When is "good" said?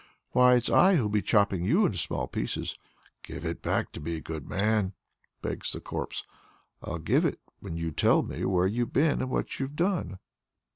4.19-4.49